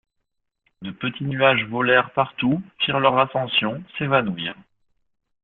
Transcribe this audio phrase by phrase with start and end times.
[0.81, 4.57] De petits nuages volèrent partout, firent leur ascension, s'évanouirent.